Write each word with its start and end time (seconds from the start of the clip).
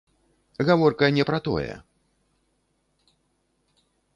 Гаворка 0.69 1.09
не 1.17 1.23
пра 1.29 1.39
тое. 1.47 1.75